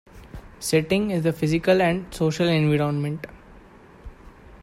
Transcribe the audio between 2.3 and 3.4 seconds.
environment.